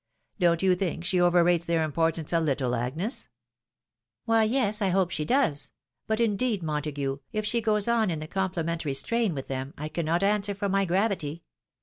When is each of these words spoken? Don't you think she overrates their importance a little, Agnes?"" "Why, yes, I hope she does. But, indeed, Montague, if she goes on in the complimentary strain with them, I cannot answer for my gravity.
Don't 0.39 0.63
you 0.63 0.73
think 0.73 1.05
she 1.05 1.21
overrates 1.21 1.65
their 1.65 1.83
importance 1.83 2.33
a 2.33 2.39
little, 2.39 2.73
Agnes?"" 2.73 3.27
"Why, 4.25 4.41
yes, 4.41 4.81
I 4.81 4.89
hope 4.89 5.11
she 5.11 5.25
does. 5.25 5.69
But, 6.07 6.19
indeed, 6.19 6.63
Montague, 6.63 7.19
if 7.31 7.45
she 7.45 7.61
goes 7.61 7.87
on 7.87 8.09
in 8.09 8.17
the 8.17 8.25
complimentary 8.25 8.95
strain 8.95 9.35
with 9.35 9.47
them, 9.47 9.75
I 9.77 9.89
cannot 9.89 10.23
answer 10.23 10.55
for 10.55 10.67
my 10.69 10.85
gravity. 10.85 11.43